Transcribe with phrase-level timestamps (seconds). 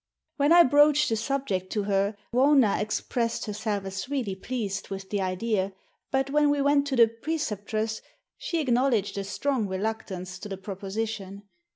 [0.37, 5.21] When I broached the subject to her, Wauna expressed herself as really pleased with the
[5.21, 5.73] idea;
[6.09, 8.01] but when we went to the Preceptress,
[8.35, 11.43] she acknowledged a strong reluctance to the proposition.